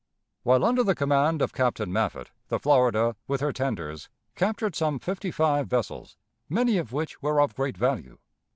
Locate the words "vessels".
5.67-6.17